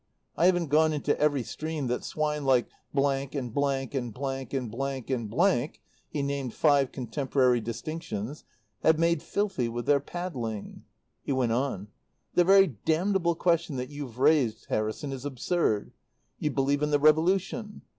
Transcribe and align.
I 0.35 0.47
haven't 0.47 0.71
gone 0.71 0.93
into 0.93 1.15
every 1.19 1.43
stream 1.43 1.85
that 1.85 2.03
swine 2.03 2.43
like 2.43 2.65
and 2.91 3.05
and 3.35 3.55
and 3.55 4.13
and" 4.17 5.79
(he 6.09 6.23
named 6.23 6.53
five 6.55 6.91
contemporary 6.91 7.61
distinctions) 7.61 8.43
"have 8.81 8.97
made 8.97 9.21
filthy 9.21 9.69
with 9.69 9.85
their 9.85 9.99
paddling." 9.99 10.85
He 11.21 11.31
went 11.33 11.51
on. 11.51 11.89
"The 12.33 12.43
very 12.43 12.65
damnable 12.65 13.35
question 13.35 13.75
that 13.75 13.91
you've 13.91 14.17
raised, 14.17 14.65
Harrison, 14.69 15.11
is 15.11 15.23
absurd. 15.23 15.91
You 16.39 16.49
believe 16.49 16.81
in 16.81 16.89
the 16.89 16.97
revolution. 16.97 17.83